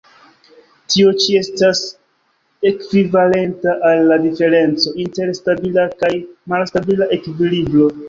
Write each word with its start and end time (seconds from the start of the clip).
Tio 0.93 1.11
ĉi 1.23 1.35
estas 1.39 1.81
ekvivalenta 2.71 3.77
al 3.93 4.03
la 4.09 4.19
diferenco 4.27 4.97
inter 5.07 5.33
stabila 5.43 5.89
kaj 6.05 6.15
malstabila 6.55 7.15
ekvilibro. 7.23 7.91